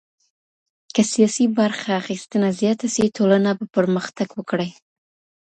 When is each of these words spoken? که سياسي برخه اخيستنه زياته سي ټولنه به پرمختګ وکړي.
که 0.93 1.01
سياسي 1.13 1.45
برخه 1.59 1.89
اخيستنه 2.01 2.49
زياته 2.59 2.87
سي 2.95 3.03
ټولنه 3.17 3.49
به 3.57 3.65
پرمختګ 3.75 4.27
وکړي. 4.35 4.69